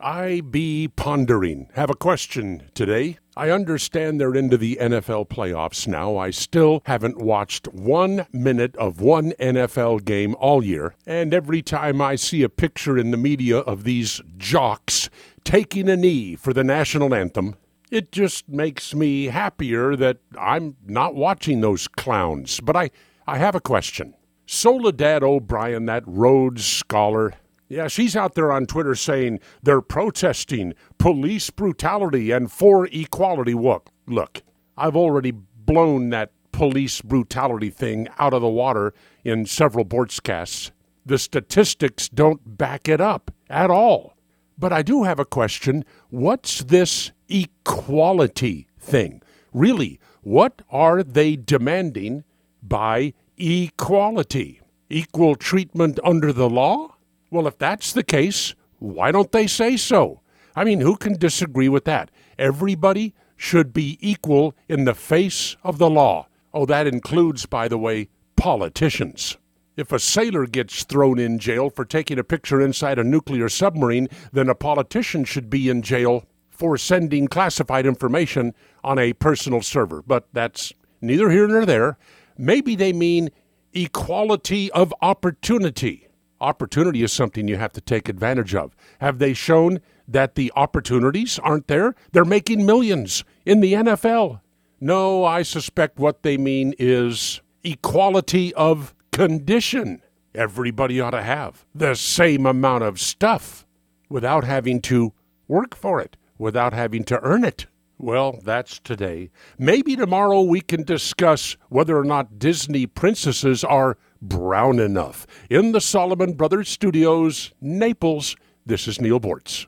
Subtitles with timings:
[0.00, 1.70] I be pondering.
[1.74, 3.18] Have a question today.
[3.36, 6.16] I understand they're into the NFL playoffs now.
[6.16, 10.94] I still haven't watched one minute of one NFL game all year.
[11.04, 15.10] And every time I see a picture in the media of these jocks
[15.42, 17.56] taking a knee for the national anthem,
[17.90, 22.60] it just makes me happier that I'm not watching those clowns.
[22.60, 22.90] But I,
[23.26, 24.14] I have a question.
[24.46, 27.34] Soledad O'Brien, that Rhodes Scholar,
[27.68, 33.54] yeah, she's out there on Twitter saying they're protesting police brutality and for equality.
[33.54, 34.42] Look, look,
[34.76, 40.72] I've already blown that police brutality thing out of the water in several broadcasts.
[41.04, 44.14] The statistics don't back it up at all.
[44.58, 45.84] But I do have a question.
[46.10, 49.22] What's this equality thing?
[49.52, 52.24] Really, what are they demanding
[52.62, 54.60] by equality?
[54.90, 56.96] Equal treatment under the law?
[57.30, 60.20] Well, if that's the case, why don't they say so?
[60.56, 62.10] I mean, who can disagree with that?
[62.38, 66.26] Everybody should be equal in the face of the law.
[66.52, 69.36] Oh, that includes, by the way, politicians.
[69.76, 74.08] If a sailor gets thrown in jail for taking a picture inside a nuclear submarine,
[74.32, 80.02] then a politician should be in jail for sending classified information on a personal server.
[80.02, 81.96] But that's neither here nor there.
[82.36, 83.30] Maybe they mean
[83.72, 86.07] equality of opportunity.
[86.40, 88.76] Opportunity is something you have to take advantage of.
[89.00, 91.94] Have they shown that the opportunities aren't there?
[92.12, 94.40] They're making millions in the NFL.
[94.80, 100.00] No, I suspect what they mean is equality of condition.
[100.34, 103.66] Everybody ought to have the same amount of stuff
[104.08, 105.12] without having to
[105.48, 107.66] work for it, without having to earn it.
[107.98, 109.30] Well, that's today.
[109.58, 115.26] Maybe tomorrow we can discuss whether or not Disney princesses are brown enough.
[115.50, 119.66] In the Solomon Brothers Studios, Naples, this is Neal Boortz.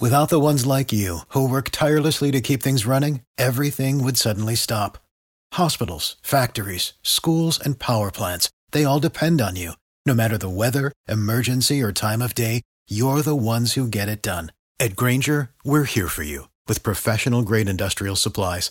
[0.00, 4.54] Without the ones like you, who work tirelessly to keep things running, everything would suddenly
[4.54, 4.98] stop.
[5.54, 9.72] Hospitals, factories, schools, and power plants, they all depend on you.
[10.06, 14.22] No matter the weather, emergency, or time of day, you're the ones who get it
[14.22, 14.52] done.
[14.78, 18.70] At Grainger, we're here for you with professional grade industrial supplies.